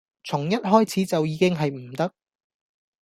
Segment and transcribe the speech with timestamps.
[0.23, 2.11] 從一開始就已經係唔得